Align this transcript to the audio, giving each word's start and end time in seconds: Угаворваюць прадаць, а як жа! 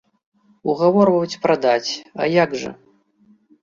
Угаворваюць 0.73 1.39
прадаць, 1.45 1.91
а 2.21 2.35
як 2.43 2.61
жа! 2.67 2.71